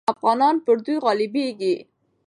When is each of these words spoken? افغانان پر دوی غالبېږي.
افغانان 0.13 0.55
پر 0.65 0.75
دوی 0.85 0.97
غالبېږي. 1.03 1.75